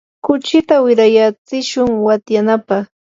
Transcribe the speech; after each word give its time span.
kuchita 0.25 0.75
wirayatsishun 0.85 1.89
watyanapaq. 2.05 2.85